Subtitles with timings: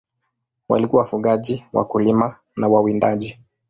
[0.69, 3.39] Walikuwa wafugaji, wakulima na wawindaji.